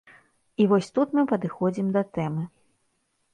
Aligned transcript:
І 0.63 0.65
вось 0.71 0.89
тут 0.95 1.13
мы 1.17 1.25
падыходзім 1.33 1.93
да 1.99 2.03
тэмы. 2.17 2.47